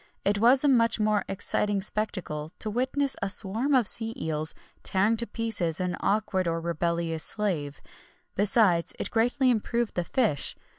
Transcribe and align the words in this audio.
It 0.25 0.39
was 0.39 0.63
a 0.63 0.67
much 0.67 0.99
more 0.99 1.23
exciting 1.29 1.79
spectacle 1.83 2.49
to 2.57 2.71
witness 2.71 3.15
a 3.21 3.29
swarm 3.29 3.75
of 3.75 3.85
sea 3.87 4.15
eels 4.17 4.55
tearing 4.81 5.15
to 5.17 5.27
pieces 5.27 5.79
an 5.79 5.95
awkward 5.99 6.47
or 6.47 6.59
rebellious 6.59 7.23
slave; 7.23 7.81
besides, 8.33 8.95
it 8.97 9.11
greatly 9.11 9.51
improved 9.51 9.93
the 9.93 10.03
fish. 10.03 10.55